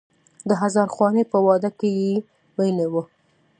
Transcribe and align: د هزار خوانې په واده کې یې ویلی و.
د 0.49 0.51
هزار 0.61 0.87
خوانې 0.95 1.23
په 1.31 1.37
واده 1.45 1.69
کې 1.79 1.89
یې 2.01 2.13
ویلی 2.57 2.87
و. 2.91 2.95